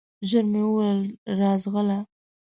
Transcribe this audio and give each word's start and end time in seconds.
ژر 0.29 0.45
مي 0.51 0.61
وویل! 0.65 1.01
راځغله 1.39 1.99